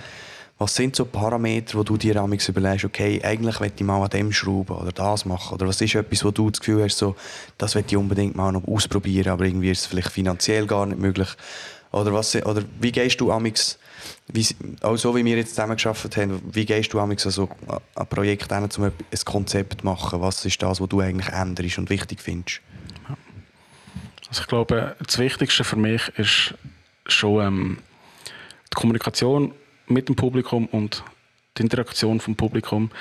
Was 0.58 0.76
sind 0.76 0.96
so 0.96 1.06
Parameter, 1.06 1.78
wo 1.80 1.84
du 1.84 1.98
dir 1.98 2.18
amigs 2.18 2.48
überlegst, 2.50 2.86
okay, 2.86 3.22
eigentlich 3.24 3.60
möchte 3.60 3.78
ich 3.78 3.86
mal 3.86 4.04
an 4.04 4.10
dem 4.10 4.32
schrauben 4.32 4.76
oder 4.76 4.92
das 4.92 5.26
machen? 5.26 5.56
Oder 5.56 5.68
was 5.68 5.82
ist 5.82 5.96
etwas, 5.96 6.24
wo 6.26 6.32
du 6.32 6.50
das 6.52 6.60
Gefühl 6.60 6.84
hast, 6.84 6.98
so, 6.98 7.16
das 7.58 7.74
möchte 7.74 7.96
ich 7.96 7.98
unbedingt 7.98 8.36
mal 8.36 8.52
noch 8.52 8.68
ausprobieren, 8.68 9.32
aber 9.32 9.46
irgendwie 9.46 9.72
ist 9.72 9.80
es 9.80 9.86
vielleicht 9.88 10.12
finanziell 10.12 10.68
gar 10.68 10.86
nicht 10.86 11.00
möglich? 11.00 11.30
Oder, 11.92 12.14
was, 12.14 12.36
oder 12.36 12.64
wie 12.80 12.92
gehst 12.92 13.20
du 13.20 13.32
wie, 14.28 14.46
auch 14.82 14.96
so 14.96 15.16
wie 15.16 15.26
wir 15.26 15.38
jetzt 15.38 15.50
zusammen 15.50 15.76
geschafft 15.76 16.16
haben, 16.18 16.42
wie 16.54 16.66
gehst 16.66 16.94
du 16.94 17.00
amigs 17.00 17.26
also 17.26 17.50
ein 17.96 18.08
Projekt 18.08 18.54
hin, 18.54 18.70
um 18.78 18.84
ein 18.86 18.94
Konzept 19.26 19.82
zu 19.82 19.86
machen? 19.86 20.22
Was 20.22 20.46
ist 20.46 20.62
das, 20.62 20.80
was 20.80 20.90
du 20.90 21.02
eigentlich 21.02 21.28
änderst 21.28 21.78
und 21.78 21.90
wichtig 21.90 22.22
findest? 22.22 22.62
Also 24.30 24.42
ich 24.42 24.48
glaube, 24.48 24.96
das 25.06 25.18
Wichtigste 25.20 25.66
für 25.66 25.76
mich 25.76 26.08
ist 26.18 26.54
schon 27.06 27.46
ähm, 27.46 27.78
die 28.72 28.76
Kommunikation 28.76 29.54
mit 29.88 30.08
dem 30.08 30.16
Publikum 30.16 30.68
und 30.68 31.04
die 31.58 31.64
Interaktion 31.64 32.22
vom 32.22 32.36
Publikum. 32.36 32.92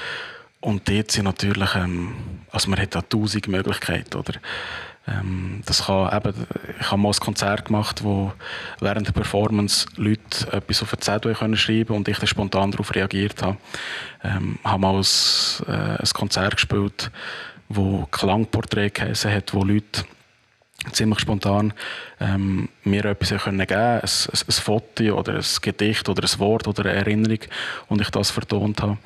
Und 0.60 0.88
dort 0.88 1.12
sind 1.12 1.24
natürlich, 1.24 1.74
ähm, 1.76 2.14
also 2.50 2.68
man 2.68 2.80
hat 2.80 2.94
da 2.94 3.02
tausend 3.02 3.46
Möglichkeiten, 3.46 4.18
oder? 4.18 4.32
Ähm, 5.10 5.62
das 5.66 5.86
kann 5.86 6.16
eben, 6.16 6.46
ich 6.78 6.90
habe 6.90 7.00
mal 7.00 7.10
ein 7.10 7.20
Konzert 7.20 7.66
gemacht, 7.66 8.04
wo 8.04 8.32
während 8.80 9.06
der 9.06 9.12
Performance 9.12 9.86
Leute 9.96 10.52
etwas 10.52 10.82
auf 10.82 10.92
ein 10.92 11.00
Zettel 11.00 11.34
können 11.34 11.56
schreiben 11.56 11.96
und 11.96 12.08
ich 12.08 12.18
dann 12.18 12.26
spontan 12.26 12.70
darauf 12.70 12.94
reagiert 12.94 13.42
habe. 13.42 13.56
Ähm, 14.22 14.58
habe 14.64 14.80
mal 14.80 14.96
ein, 14.96 15.66
äh, 15.66 15.98
ein 15.98 16.10
Konzert 16.12 16.54
gespielt, 16.54 17.10
wo 17.68 18.06
Klangporträt 18.10 18.90
geheißen 18.90 19.32
hat, 19.32 19.54
wo 19.54 19.64
Leute 19.64 20.04
ziemlich 20.92 21.20
spontan 21.20 21.74
ähm, 22.20 22.68
mir 22.84 23.04
etwas 23.04 23.42
können 23.42 23.58
geben 23.58 23.80
ein, 23.80 24.00
ein, 24.00 24.40
ein 24.46 24.52
Foto 24.52 25.04
oder 25.14 25.34
ein 25.34 25.44
Gedicht 25.60 26.08
oder 26.08 26.22
ein 26.22 26.38
Wort 26.38 26.68
oder 26.68 26.86
eine 26.86 26.94
Erinnerung 26.94 27.40
und 27.88 28.00
ich 28.00 28.10
das 28.10 28.30
vertont 28.30 28.80
habe. 28.80 28.98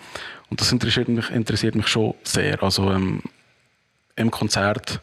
Und 0.51 0.61
das 0.61 0.71
interessiert 0.71 1.09
mich, 1.09 1.31
interessiert 1.31 1.75
mich 1.75 1.89
schon 1.89 2.15
sehr. 2.23 2.63
Also 2.63 2.93
ähm, 2.93 3.23
im 4.17 4.31
Konzert, 4.31 5.01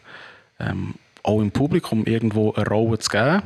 ähm, 0.61 0.95
auch 1.23 1.41
im 1.41 1.51
Publikum 1.51 2.05
irgendwo 2.05 2.53
eine 2.53 2.65
Rolle 2.67 2.99
zu 2.99 3.09
geben. 3.09 3.43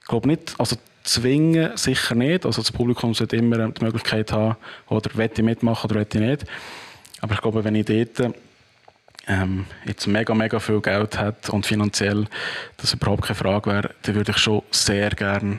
Ich 0.00 0.06
glaube 0.06 0.28
nicht, 0.28 0.54
also 0.58 0.76
zwingen 1.04 1.76
sicher 1.76 2.14
nicht. 2.14 2.46
Also 2.46 2.62
das 2.62 2.72
Publikum 2.72 3.14
sollte 3.14 3.36
immer 3.36 3.68
die 3.70 3.84
Möglichkeit 3.84 4.32
haben, 4.32 4.56
oder 4.88 5.10
will 5.14 5.30
ich 5.32 5.42
mitmachen 5.42 5.90
oder 5.90 6.00
will 6.00 6.06
ich 6.10 6.20
nicht. 6.20 6.44
Aber 7.20 7.34
ich 7.34 7.40
glaube, 7.40 7.64
wenn 7.64 7.74
ich 7.74 7.86
dort 7.86 8.34
ähm, 9.26 9.66
jetzt 9.84 10.06
mega, 10.06 10.34
mega 10.34 10.58
viel 10.58 10.80
Geld 10.80 11.18
hat 11.18 11.50
und 11.50 11.66
finanziell 11.66 12.26
das 12.76 12.94
überhaupt 12.94 13.22
keine 13.22 13.36
Frage 13.36 13.70
wäre, 13.70 13.94
dann 14.02 14.14
würde 14.14 14.32
ich 14.32 14.38
schon 14.38 14.62
sehr 14.70 15.10
gerne 15.10 15.58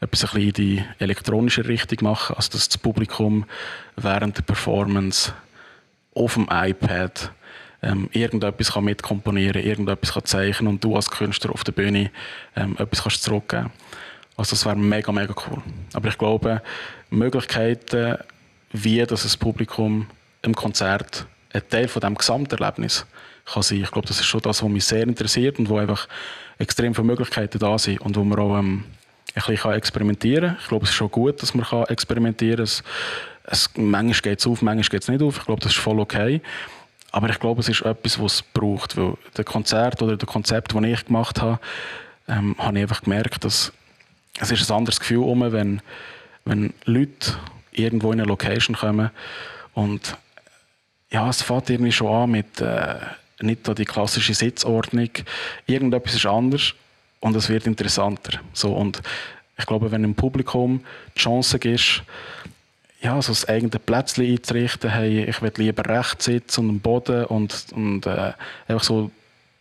etwas 0.00 0.24
ein 0.24 0.30
bisschen 0.30 0.42
in 0.42 0.52
die 0.52 0.84
elektronische 0.98 1.66
Richtung 1.66 1.98
machen, 2.02 2.36
also 2.36 2.52
dass 2.52 2.68
das 2.68 2.78
Publikum 2.78 3.44
während 3.96 4.38
der 4.38 4.42
Performance 4.42 5.32
auf 6.14 6.34
dem 6.34 6.48
iPad 6.50 7.32
ähm, 7.82 8.08
irgendetwas 8.12 8.72
kann 8.72 8.84
mitkomponieren, 8.84 9.62
irgendetwas 9.62 10.12
kann 10.12 10.24
zeichnen 10.24 10.68
und 10.68 10.84
du 10.84 10.96
als 10.96 11.10
Künstler 11.10 11.52
auf 11.52 11.64
der 11.64 11.72
Bühne 11.72 12.10
ähm, 12.56 12.76
etwas 12.78 13.02
kannst 13.02 13.22
zurückgeben. 13.22 13.70
Also 14.36 14.50
das 14.50 14.64
wäre 14.64 14.76
mega, 14.76 15.12
mega 15.12 15.34
cool. 15.46 15.62
Aber 15.92 16.08
ich 16.08 16.18
glaube, 16.18 16.62
Möglichkeiten, 17.10 18.16
wie 18.72 19.04
das, 19.04 19.36
Publikum 19.36 20.06
im 20.42 20.54
Konzert 20.54 21.26
ein 21.52 21.62
Teil 21.68 21.88
von 21.88 22.00
dem 22.00 22.14
Gesamterlebnis 22.14 23.06
kann 23.44 23.62
sein. 23.62 23.82
Ich 23.82 23.90
glaube, 23.90 24.08
das 24.08 24.20
ist 24.20 24.26
schon 24.26 24.40
das, 24.40 24.62
was 24.62 24.68
mich 24.70 24.84
sehr 24.84 25.02
interessiert 25.02 25.58
und 25.58 25.68
wo 25.68 25.78
einfach 25.78 26.08
extrem 26.58 26.94
viele 26.94 27.06
Möglichkeiten 27.06 27.58
da 27.58 27.78
sind 27.78 28.00
und 28.00 28.16
wo 28.16 28.24
man 28.24 28.38
auch 28.38 28.58
ähm, 28.58 28.84
ein 29.34 29.42
bisschen 29.46 29.72
experimentieren 29.72 30.50
kann. 30.50 30.58
Ich 30.60 30.68
glaube, 30.68 30.84
es 30.84 30.90
ist 30.90 30.96
schon 30.96 31.10
gut, 31.10 31.42
dass 31.42 31.54
man 31.54 31.66
experimentieren 31.84 32.56
kann. 32.56 32.64
Es, 32.64 32.82
es, 33.44 33.70
manchmal 33.76 34.20
geht 34.20 34.38
es 34.38 34.46
auf, 34.46 34.62
manchmal 34.62 34.88
geht 34.88 35.02
es 35.02 35.08
nicht 35.08 35.22
auf. 35.22 35.38
Ich 35.38 35.44
glaube, 35.44 35.60
das 35.60 35.72
ist 35.72 35.78
voll 35.78 36.00
okay. 36.00 36.40
Aber 37.12 37.28
ich 37.28 37.38
glaube, 37.40 37.60
es 37.60 37.68
ist 37.68 37.82
etwas, 37.82 38.20
was 38.20 38.34
es 38.34 38.42
braucht. 38.42 38.96
Weil 38.96 39.14
der 39.36 39.44
Konzert 39.44 40.02
oder 40.02 40.16
das 40.16 40.28
Konzept, 40.28 40.74
das 40.74 40.82
ich 40.82 41.04
gemacht 41.04 41.40
habe, 41.40 41.58
ähm, 42.28 42.54
habe 42.58 42.78
ich 42.78 42.82
einfach 42.82 43.02
gemerkt, 43.02 43.44
dass 43.44 43.72
es 44.38 44.50
ist 44.50 44.70
ein 44.70 44.76
anderes 44.76 45.00
Gefühl 45.00 45.24
um, 45.24 45.40
wenn, 45.52 45.82
wenn 46.44 46.72
Leute 46.84 47.34
irgendwo 47.72 48.12
in 48.12 48.20
eine 48.20 48.28
Location 48.28 48.76
kommen 48.76 49.10
und 49.74 50.16
ja, 51.10 51.28
es 51.28 51.42
fängt 51.42 51.68
irgendwie 51.70 51.92
schon 51.92 52.08
an 52.08 52.30
mit 52.30 52.60
äh, 52.60 52.94
nicht 53.40 53.78
die 53.78 53.84
klassische 53.84 54.34
Sitzordnung. 54.34 55.10
Irgendetwas 55.66 56.14
ist 56.14 56.26
anders 56.26 56.74
und 57.20 57.34
es 57.34 57.48
wird 57.48 57.66
interessanter. 57.66 58.40
So, 58.52 58.72
und 58.72 59.02
ich 59.58 59.66
glaube, 59.66 59.90
wenn 59.90 60.04
im 60.04 60.14
Publikum 60.14 60.84
die 61.16 61.20
Chance 61.20 61.58
ist, 61.58 62.02
ja, 63.00 63.20
so 63.22 63.32
das 63.32 63.48
eigene 63.48 63.70
Plätzchen 63.70 64.26
einzurichten, 64.26 64.90
hey, 64.90 65.24
ich 65.24 65.40
will 65.40 65.52
lieber 65.56 65.84
rechts 65.86 66.26
sitzen 66.26 66.64
und 66.64 66.70
am 66.70 66.80
Boden 66.80 67.24
und, 67.26 67.66
und 67.72 68.06
äh, 68.06 68.32
einfach 68.68 68.84
so 68.84 69.10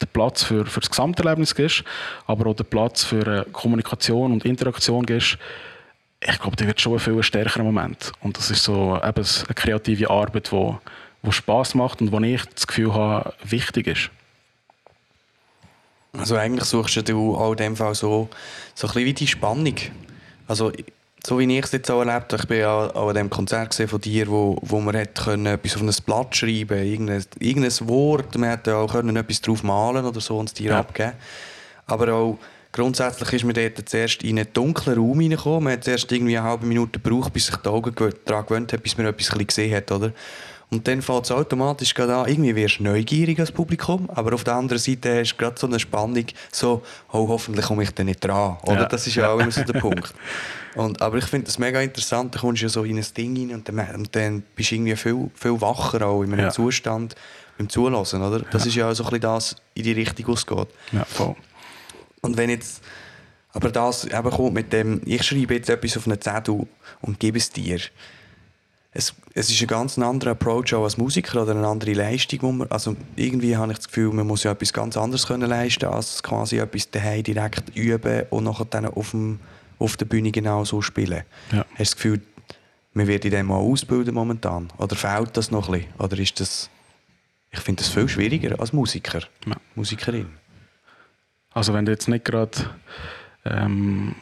den 0.01 0.09
Platz 0.11 0.43
für, 0.43 0.65
für 0.65 0.79
das 0.79 0.89
Gesamterlebnis 0.89 1.55
gibst, 1.55 1.83
aber 2.27 2.49
auch 2.49 2.55
den 2.55 2.65
Platz 2.65 3.03
für 3.03 3.25
äh, 3.25 3.45
Kommunikation 3.51 4.31
und 4.31 4.45
Interaktion 4.45 5.05
gibst, 5.05 5.37
ich 6.21 6.39
glaube, 6.39 6.57
der 6.57 6.67
wird 6.67 6.81
schon 6.81 6.93
ein 6.93 6.99
viel 6.99 7.23
stärkerer 7.23 7.63
Moment. 7.63 8.11
Und 8.19 8.37
das 8.37 8.51
ist 8.51 8.63
so 8.63 8.97
eben 8.97 9.25
eine 9.25 9.55
kreative 9.55 10.09
Arbeit, 10.09 10.51
die 10.51 10.75
wo 11.21 11.31
Spaß 11.31 11.75
macht 11.75 12.01
und 12.01 12.11
wo 12.11 12.19
ich 12.19 12.45
das 12.45 12.67
Gefühl 12.67 12.93
habe, 12.93 13.33
wichtig 13.43 13.87
ist. 13.87 14.09
Also 16.13 16.35
eigentlich 16.35 16.65
suchst 16.65 17.07
du 17.07 17.35
auch 17.35 17.51
in 17.51 17.57
dem 17.57 17.75
Fall 17.75 17.93
so, 17.93 18.29
so 18.73 18.87
ein 18.87 18.93
bisschen 18.93 19.05
wie 19.05 19.13
die 19.13 19.27
Spannung. 19.27 19.75
Also 20.47 20.71
so 21.25 21.39
wie 21.39 21.57
ich 21.57 21.65
es 21.65 21.71
jetzt 21.71 21.91
auch 21.91 21.99
erlebt 21.99 22.31
habe, 22.31 22.41
ich 22.41 22.47
bin 22.47 22.59
ja 22.59 22.71
auch 22.71 23.09
an 23.09 23.15
dem 23.15 23.29
Konzert 23.29 23.73
von 23.73 24.01
dir, 24.01 24.27
wo, 24.27 24.57
wo 24.61 24.79
man 24.79 24.95
hat 24.95 25.15
können 25.15 25.45
etwas 25.45 25.75
auf 25.75 25.81
ein 25.81 25.91
Blatt 26.05 26.35
schreiben 26.35 26.83
irgendein, 26.83 27.25
irgendein 27.39 27.89
Wort, 27.89 28.37
man 28.37 28.49
hätte 28.49 28.75
auch 28.75 28.91
können 28.91 29.15
etwas 29.15 29.41
drauf 29.41 29.63
malen 29.63 30.05
oder 30.05 30.21
so 30.21 30.37
und 30.37 30.49
es 30.49 30.53
dir 30.53 30.71
ja. 30.71 30.79
abgeben. 30.79 31.13
Aber 31.87 32.13
auch 32.13 32.37
grundsätzlich 32.71 33.33
ist 33.33 33.43
man 33.43 33.53
dort 33.53 33.89
zuerst 33.89 34.23
in 34.23 34.39
einen 34.39 34.53
dunklen 34.53 34.97
Raum 34.97 35.19
reingekommen. 35.19 35.65
Man 35.65 35.73
hat 35.73 35.83
zuerst 35.83 36.11
irgendwie 36.11 36.37
eine 36.37 36.47
halbe 36.47 36.65
Minute 36.65 36.99
gebraucht, 36.99 37.33
bis 37.33 37.47
sich 37.47 37.55
die 37.57 37.67
Augen 37.67 37.93
daran 38.25 38.45
gewöhnt 38.45 38.71
hat, 38.71 38.83
bis 38.83 38.97
man 38.97 39.07
etwas 39.07 39.29
gesehen 39.31 39.75
hat, 39.75 39.91
oder? 39.91 40.13
Und 40.71 40.87
dann 40.87 41.01
fällt 41.01 41.25
es 41.25 41.31
automatisch 41.31 41.95
gerade 41.95 42.15
an, 42.15 42.27
irgendwie 42.27 42.55
wirst 42.55 42.79
du 42.79 42.83
neugierig 42.83 43.39
als 43.39 43.51
Publikum, 43.51 44.07
aber 44.11 44.33
auf 44.33 44.43
der 44.43 44.53
anderen 44.53 44.79
Seite 44.79 45.19
hast 45.19 45.33
du 45.33 45.37
gerade 45.37 45.59
so 45.59 45.65
eine 45.65 45.79
Spannung, 45.79 46.25
so, 46.51 46.83
oh, 47.11 47.27
hoffentlich 47.27 47.65
komme 47.65 47.83
ich 47.83 47.91
da 47.91 48.03
nicht 48.03 48.23
dran. 48.23 48.57
Oder? 48.63 48.81
Ja. 48.81 48.85
Das 48.85 49.07
ist 49.07 49.15
ja 49.15 49.31
auch 49.31 49.39
immer 49.39 49.51
so 49.51 49.63
der 49.63 49.79
Punkt. 49.79 50.13
Und, 50.75 51.01
aber 51.01 51.17
ich 51.17 51.25
finde 51.25 51.47
das 51.47 51.57
mega 51.57 51.81
interessant, 51.81 52.35
da 52.35 52.39
kommst 52.39 52.61
du 52.61 52.65
ja 52.65 52.69
so 52.69 52.83
in 52.83 52.97
ein 52.97 53.05
Ding 53.17 53.35
rein 53.35 53.55
und 53.55 53.67
dann, 53.67 53.95
und 53.95 54.15
dann 54.15 54.43
bist 54.55 54.69
du 54.69 54.75
irgendwie 54.75 54.95
viel, 54.95 55.31
viel 55.33 55.59
wacher 55.59 56.05
auch 56.05 56.21
in 56.21 56.33
einem 56.33 56.45
ja. 56.45 56.51
Zustand 56.51 57.15
beim 57.57 57.67
Zulassen, 57.67 58.21
oder? 58.21 58.39
Das 58.51 58.65
ja. 58.65 58.69
ist 58.69 58.75
ja 58.75 58.89
auch 58.91 58.93
so 58.93 59.03
ein 59.05 59.09
bisschen 59.09 59.21
das, 59.21 59.55
in 59.73 59.83
die 59.83 59.93
Richtung 59.93 60.27
ausgeht. 60.27 60.67
Ja, 60.91 61.03
voll. 61.05 61.35
Und 62.21 62.37
wenn 62.37 62.51
jetzt, 62.51 62.83
aber 63.53 63.71
das 63.71 64.05
eben 64.05 64.29
kommt 64.29 64.53
mit 64.53 64.71
dem, 64.71 65.01
ich 65.05 65.23
schreibe 65.23 65.55
jetzt 65.55 65.69
etwas 65.69 65.97
auf 65.97 66.05
einen 66.05 66.21
Zettel 66.21 66.67
und 67.01 67.19
gebe 67.19 67.39
es 67.39 67.49
dir, 67.49 67.79
es, 68.99 69.15
es 69.33 69.49
ist 69.49 69.61
ein 69.61 69.67
ganz 69.67 69.97
anderer 69.97 70.31
Approach 70.31 70.73
auch 70.73 70.83
als 70.83 70.97
Musiker 70.97 71.41
oder 71.41 71.51
eine 71.51 71.65
andere 71.65 71.93
Leistung. 71.93 72.39
Wo 72.41 72.51
man, 72.51 72.67
also 72.69 72.95
irgendwie 73.15 73.55
habe 73.55 73.71
ich 73.71 73.77
das 73.79 73.87
Gefühl, 73.87 74.13
man 74.13 74.27
muss 74.27 74.43
ja 74.43 74.51
etwas 74.51 74.73
ganz 74.73 74.97
anderes 74.97 75.25
können 75.25 75.49
leisten 75.49 75.85
als 75.85 76.21
quasi 76.21 76.59
etwas 76.59 76.91
daheim 76.91 77.23
direkt 77.23 77.75
üben 77.75 78.23
und 78.29 78.43
nachher 78.43 78.65
dann 78.65 78.85
auf, 78.85 79.11
dem, 79.11 79.39
auf 79.79 79.97
der 79.97 80.05
Bühne 80.05 80.31
genau 80.31 80.65
so 80.65 80.81
spielen. 80.81 81.23
Ja. 81.51 81.65
Hast 81.71 81.77
du 81.77 81.83
das 81.83 81.95
Gefühl, 81.95 82.21
man 82.93 83.07
wird 83.07 83.25
in 83.25 83.31
dem 83.31 83.47
mal 83.47 83.57
ausbilden 83.57 84.13
momentan? 84.13 84.67
Oder 84.77 84.95
fehlt 84.95 85.35
das 85.37 85.49
noch 85.49 85.69
ein 85.69 85.79
bisschen? 85.79 85.93
Oder 85.97 86.19
ist 86.19 86.39
das... 86.39 86.69
Ich 87.51 87.61
finde 87.61 87.81
das 87.81 87.91
viel 87.91 88.07
schwieriger 88.07 88.59
als 88.59 88.73
Musiker, 88.73 89.21
ja. 89.47 89.55
Musikerin. 89.73 90.27
Also 91.51 91.73
wenn 91.73 91.83
du 91.85 91.91
jetzt 91.91 92.07
nicht 92.07 92.25
gerade 92.25 92.69
ähm, 93.43 94.13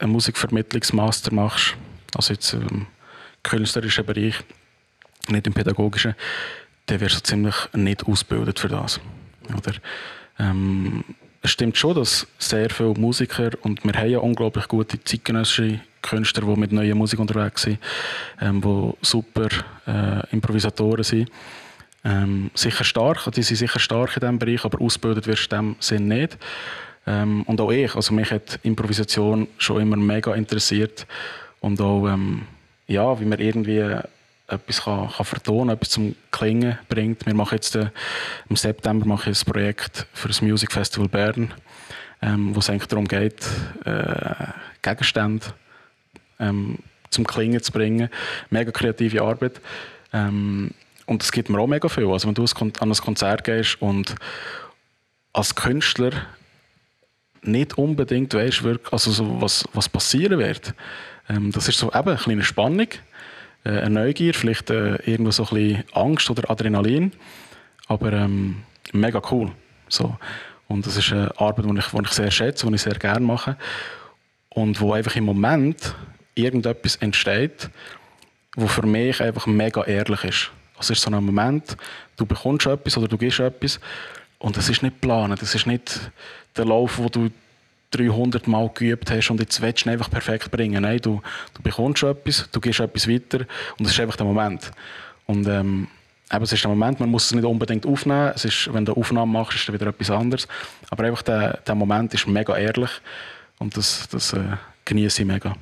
einen 0.00 0.10
Musikvermittlungsmaster 0.10 1.32
machst, 1.32 1.76
also 2.16 2.32
jetzt 2.32 2.52
im 2.54 2.86
künstlerischen 3.42 4.06
Bereich, 4.06 4.34
nicht 5.28 5.46
im 5.46 5.52
pädagogischen, 5.52 6.14
dann 6.86 7.00
wirst 7.00 7.16
du 7.16 7.22
ziemlich 7.22 7.54
nicht 7.74 8.06
ausgebildet 8.06 8.58
für 8.58 8.68
das. 8.68 9.00
Oder, 9.56 9.74
ähm, 10.38 11.04
es 11.42 11.50
stimmt 11.50 11.76
schon, 11.76 11.96
dass 11.96 12.26
sehr 12.38 12.70
viele 12.70 12.94
Musiker, 12.94 13.50
und 13.62 13.84
wir 13.84 13.92
haben 13.94 14.10
ja 14.10 14.18
unglaublich 14.18 14.68
gute 14.68 15.02
zeitgenössische 15.02 15.80
Künstler, 16.00 16.46
die 16.46 16.60
mit 16.60 16.72
neuer 16.72 16.94
Musik 16.94 17.18
unterwegs 17.18 17.62
sind, 17.62 17.78
ähm, 18.40 18.60
die 18.60 18.92
super 19.02 19.48
äh, 19.86 20.32
Improvisatoren 20.32 21.04
sind. 21.04 21.30
Ähm, 22.04 22.50
sicher 22.54 22.84
stark, 22.84 23.30
die 23.32 23.42
sind 23.42 23.56
sicher 23.56 23.78
stark 23.78 24.16
in 24.16 24.20
diesem 24.20 24.38
Bereich, 24.38 24.64
aber 24.64 24.80
ausgebildet 24.80 25.26
wirst 25.26 25.50
du 25.52 25.56
in 25.56 25.62
dem 25.62 25.76
Sinn 25.80 26.08
nicht. 26.08 26.38
Ähm, 27.06 27.42
und 27.42 27.60
auch 27.60 27.70
ich, 27.70 27.94
also 27.94 28.14
mich 28.14 28.30
hat 28.30 28.58
Improvisation 28.62 29.48
schon 29.58 29.82
immer 29.82 29.96
mega 29.96 30.34
interessiert 30.34 31.06
und 31.60 31.80
auch, 31.80 32.08
ähm, 32.08 32.42
ja, 32.86 33.20
wie 33.20 33.24
man 33.24 33.38
irgendwie 33.38 33.96
etwas 34.48 34.82
kann, 34.82 35.10
kann 35.10 35.26
vertonen, 35.26 35.70
etwas 35.74 35.90
zum 35.90 36.14
Klingen 36.30 36.78
bringt. 36.88 37.24
Wir 37.26 37.34
machen 37.34 37.54
jetzt 37.54 37.74
äh, 37.76 37.90
im 38.48 38.56
September 38.56 39.06
mache 39.06 39.30
ich 39.30 39.40
ein 39.40 39.52
Projekt 39.52 40.06
für 40.12 40.28
das 40.28 40.42
Music 40.42 40.72
Festival 40.72 41.08
Bern, 41.08 41.54
ähm, 42.20 42.54
wo 42.54 42.58
es 42.58 42.68
eigentlich 42.68 42.88
darum 42.88 43.08
geht, 43.08 43.46
äh, 43.84 44.34
Gegenstände 44.82 45.46
ähm, 46.38 46.78
zum 47.10 47.26
Klingen 47.26 47.62
zu 47.62 47.72
bringen. 47.72 48.08
Mega 48.50 48.70
kreative 48.70 49.22
Arbeit. 49.22 49.60
Ähm, 50.12 50.72
und 51.06 51.22
es 51.22 51.32
gibt 51.32 51.48
mir 51.48 51.58
auch 51.58 51.66
mega 51.66 51.88
viel. 51.88 52.08
Also 52.08 52.28
wenn 52.28 52.34
du 52.34 52.44
an 52.44 52.90
ein 52.90 52.94
Konzert 52.94 53.44
gehst 53.44 53.80
und 53.80 54.14
als 55.32 55.54
Künstler 55.54 56.12
nicht 57.42 57.76
unbedingt 57.76 58.34
weißt, 58.34 58.62
also 58.90 59.10
so 59.10 59.40
was, 59.40 59.64
was 59.72 59.88
passieren 59.88 60.38
wird. 60.38 60.74
Ähm, 61.32 61.52
das 61.52 61.68
ist 61.68 61.78
so 61.78 61.88
eben 61.88 62.08
eine 62.08 62.16
kleine 62.16 62.44
Spannung 62.44 62.88
äh, 63.64 63.70
eine 63.70 63.90
Neugier, 63.90 64.34
vielleicht 64.34 64.70
äh, 64.70 64.96
irgendwo 65.08 65.30
so 65.30 65.44
ein 65.44 65.54
bisschen 65.54 65.84
Angst 65.92 66.30
oder 66.30 66.50
Adrenalin. 66.50 67.12
Aber 67.86 68.12
ähm, 68.12 68.62
mega 68.92 69.22
cool. 69.30 69.52
So. 69.88 70.16
Und 70.68 70.86
das 70.86 70.96
ist 70.96 71.12
eine 71.12 71.38
Arbeit, 71.38 71.66
die 71.66 71.78
ich, 71.78 71.86
die 71.86 72.02
ich 72.02 72.10
sehr 72.10 72.30
schätze, 72.30 72.66
die 72.66 72.74
ich 72.74 72.82
sehr 72.82 72.94
gerne 72.94 73.24
mache. 73.24 73.56
Und 74.48 74.80
wo 74.80 74.92
einfach 74.92 75.16
im 75.16 75.24
Moment 75.24 75.94
irgendetwas 76.34 76.96
entsteht, 76.96 77.70
wo 78.56 78.66
für 78.66 78.86
mich 78.86 79.20
einfach 79.22 79.46
mega 79.46 79.82
ehrlich 79.84 80.24
ist. 80.24 80.50
Also 80.76 80.92
es 80.92 80.98
ist 80.98 81.02
so 81.02 81.10
ein 81.10 81.24
Moment, 81.24 81.76
du 82.16 82.26
bekommst 82.26 82.66
etwas 82.66 82.96
oder 82.96 83.08
du 83.08 83.16
gibst 83.16 83.40
etwas 83.40 83.80
und 84.38 84.56
es 84.56 84.68
ist 84.68 84.82
nicht 84.82 85.00
geplant, 85.00 85.40
es 85.40 85.54
ist 85.54 85.66
nicht 85.66 86.10
der 86.56 86.64
Lauf, 86.64 86.98
wo 86.98 87.08
du 87.08 87.30
300 87.92 88.48
Mal 88.48 88.70
geübt 88.74 89.10
hast 89.10 89.30
und 89.30 89.40
jetzt 89.40 89.60
willst 89.60 89.86
du 89.86 89.90
einfach 89.90 90.10
perfekt 90.10 90.50
bringen. 90.50 90.82
Nein, 90.82 90.98
du, 91.00 91.22
du 91.54 91.62
bekommst 91.62 92.02
etwas, 92.02 92.48
du 92.50 92.60
gehst 92.60 92.80
etwas 92.80 93.08
weiter 93.08 93.46
und 93.78 93.86
es 93.86 93.92
ist 93.92 94.00
einfach 94.00 94.16
der 94.16 94.26
Moment. 94.26 94.70
Und 95.26 95.46
ähm, 95.46 95.88
eben, 96.32 96.44
es 96.44 96.52
ist 96.52 96.64
der 96.64 96.70
Moment, 96.70 97.00
man 97.00 97.10
muss 97.10 97.26
es 97.26 97.32
nicht 97.32 97.44
unbedingt 97.44 97.86
aufnehmen. 97.86 98.32
Es 98.34 98.44
ist, 98.44 98.72
wenn 98.72 98.84
du 98.84 98.92
Aufnahmen 98.94 99.32
machst, 99.32 99.56
ist 99.56 99.68
es 99.68 99.72
wieder 99.72 99.86
etwas 99.86 100.10
anderes. 100.10 100.48
Aber 100.90 101.04
einfach 101.04 101.22
der, 101.22 101.58
der 101.58 101.74
Moment 101.74 102.12
ist 102.14 102.26
mega 102.26 102.56
ehrlich 102.56 102.90
und 103.58 103.76
das, 103.76 104.08
das 104.10 104.32
äh, 104.32 104.56
genieße 104.84 105.22
ich 105.22 105.28
mega. 105.28 105.54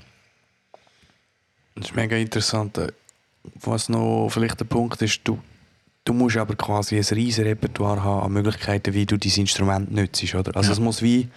Das 1.74 1.86
ist 1.86 1.96
mega 1.96 2.16
interessant. 2.16 2.78
Was 3.54 3.88
noch 3.88 4.28
vielleicht 4.30 4.60
der 4.60 4.66
Punkt 4.66 5.00
ist, 5.02 5.20
du, 5.24 5.38
du 6.04 6.12
musst 6.12 6.36
aber 6.36 6.54
quasi 6.54 6.96
ein 6.96 7.04
riesiges 7.04 7.44
Repertoire 7.44 8.02
haben 8.02 8.24
an 8.24 8.32
Möglichkeiten, 8.32 8.94
wie 8.94 9.06
du 9.06 9.16
dein 9.16 9.32
Instrument 9.32 9.90
nutzt. 9.92 10.34
Oder? 10.34 10.56
Also 10.56 10.68
ja. 10.68 10.72
es 10.74 10.80
muss 10.80 11.02
wie 11.02 11.28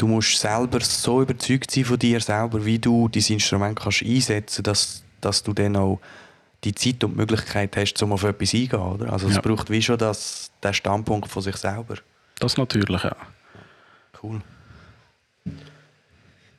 du 0.00 0.06
musst 0.06 0.38
selber 0.38 0.80
so 0.80 1.20
überzeugt 1.20 1.70
sein 1.70 1.84
von 1.84 1.98
dir 1.98 2.20
selber, 2.20 2.64
wie 2.64 2.78
du 2.78 3.08
dein 3.08 3.22
Instrument 3.22 3.78
kannst 3.78 4.02
einsetzen 4.02 4.64
kannst, 4.64 4.66
dass, 4.66 5.04
dass 5.20 5.42
du 5.42 5.52
dann 5.52 5.76
auch 5.76 6.00
die 6.64 6.74
Zeit 6.74 7.04
und 7.04 7.12
die 7.12 7.18
Möglichkeit 7.18 7.76
hast, 7.76 8.02
um 8.02 8.12
auf 8.12 8.24
etwas 8.24 8.54
eingehen. 8.54 8.80
Oder? 8.80 9.12
Also 9.12 9.28
es 9.28 9.36
ja. 9.36 9.40
braucht 9.40 9.70
wie 9.70 9.82
schon 9.82 9.98
das, 9.98 10.50
den 10.62 10.74
Standpunkt 10.74 11.28
von 11.28 11.42
sich 11.42 11.56
selber. 11.56 11.96
Das 12.38 12.56
natürlich, 12.56 13.02
ja. 13.02 13.16
Cool. 14.22 14.40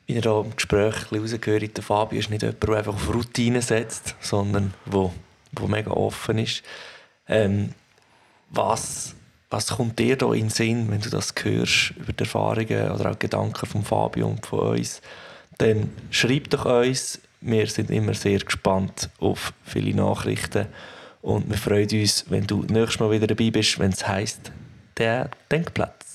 Wie 0.06 0.14
ihr 0.14 0.22
hier 0.22 0.44
im 0.44 0.54
Gespräch 0.54 1.12
rausgehört, 1.12 1.76
der 1.76 1.84
Fabio 1.84 2.18
ist 2.18 2.30
nicht 2.30 2.42
jemand, 2.42 2.62
der 2.62 2.70
einfach 2.76 2.94
auf 2.94 3.14
Routine 3.14 3.62
setzt, 3.62 4.14
sondern 4.20 4.72
der, 4.86 5.10
der 5.52 5.68
mega 5.68 5.90
offen 5.90 6.38
ist. 6.38 6.62
Ähm, 7.28 7.74
was 8.50 9.14
was 9.52 9.68
kommt 9.68 9.98
dir 9.98 10.16
da 10.16 10.32
in 10.32 10.44
den 10.44 10.50
Sinn, 10.50 10.90
wenn 10.90 11.00
du 11.00 11.10
das 11.10 11.34
hörst, 11.42 11.92
über 11.98 12.12
die 12.12 12.24
Erfahrungen 12.24 12.90
oder 12.90 13.10
auch 13.10 13.18
Gedanken 13.18 13.66
von 13.66 13.84
Fabio 13.84 14.28
und 14.28 14.46
von 14.46 14.78
uns? 14.78 15.02
Dann 15.58 15.90
schreibt 16.10 16.54
doch 16.54 16.64
uns. 16.64 17.20
Wir 17.42 17.66
sind 17.66 17.90
immer 17.90 18.14
sehr 18.14 18.38
gespannt 18.38 19.10
auf 19.18 19.52
viele 19.64 19.94
Nachrichten. 19.94 20.66
Und 21.20 21.50
wir 21.50 21.58
freuen 21.58 21.88
uns, 21.92 22.24
wenn 22.30 22.46
du 22.46 22.62
nächstes 22.62 23.00
Mal 23.00 23.10
wieder 23.10 23.26
dabei 23.26 23.50
bist, 23.50 23.78
wenn 23.78 23.92
es 23.92 24.06
heisst, 24.08 24.52
der 24.96 25.30
Denkplatz. 25.50 26.11